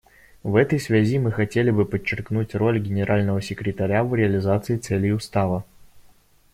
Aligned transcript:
В 0.41 0.55
этой 0.55 0.79
связи 0.79 1.19
мы 1.19 1.31
хотели 1.31 1.69
бы 1.69 1.85
подчеркнуть 1.85 2.55
роль 2.55 2.79
Генерального 2.79 3.39
секретаря 3.39 4.03
в 4.03 4.15
реализации 4.15 4.77
целей 4.77 5.11
Устава. 5.13 5.63